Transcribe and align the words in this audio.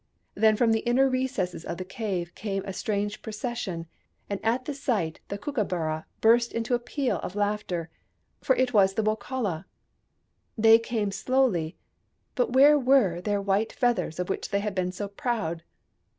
Then, 0.33 0.55
from 0.55 0.71
the 0.71 0.79
inner 0.79 1.07
recesses 1.07 1.63
of 1.63 1.77
the 1.77 1.85
cave 1.85 2.33
came 2.33 2.63
a 2.65 2.73
strange 2.73 3.21
procession, 3.21 3.85
and 4.31 4.39
at 4.43 4.65
the 4.65 4.73
sight 4.73 5.19
the 5.27 5.37
Kooka 5.37 5.63
burra 5.63 6.07
burst 6.21 6.53
into 6.53 6.73
a 6.73 6.79
peal 6.79 7.17
of 7.19 7.35
laughter. 7.35 7.91
For 8.41 8.55
it 8.55 8.73
was 8.73 8.95
the 8.95 9.03
Wokala. 9.03 9.65
They 10.57 10.79
came 10.79 11.11
slowly— 11.11 11.77
but 12.33 12.51
where 12.53 12.79
were 12.79 13.21
their 13.21 13.43
white 13.43 13.71
feathers, 13.73 14.17
of 14.19 14.27
which 14.27 14.49
they 14.49 14.61
had 14.61 14.73
been 14.73 14.91
so 14.91 15.07
proud 15.07 15.61